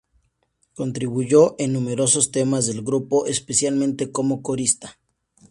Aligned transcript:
Contribuyó 0.73 1.53
en 1.59 1.73
numerosos 1.73 2.31
temas 2.31 2.65
del 2.65 2.81
grupo, 2.81 3.27
especialmente 3.27 4.11
como 4.11 4.41
corista. 4.41 4.97